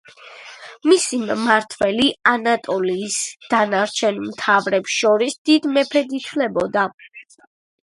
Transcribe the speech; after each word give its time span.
მისი 0.91 1.19
მმართველი 1.25 2.07
ანატოლიის 2.31 3.19
დანარჩენ 3.53 4.19
„მთავრებს“ 4.31 4.99
შორის 5.05 5.39
„დიდ 5.51 5.71
მეფედ“ 5.77 6.19
ითვლებოდა. 6.23 6.91